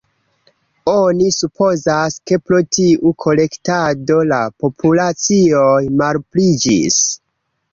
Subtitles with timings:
[0.91, 6.99] Oni supozas, ke pro tiu kolektado la populacioj malpliiĝis.